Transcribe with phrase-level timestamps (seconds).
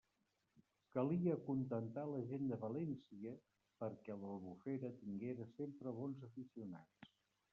[0.93, 3.35] Calia acontentar la gent de València,
[3.83, 7.15] perquè l'Albufera tinguera sempre bons aficionats.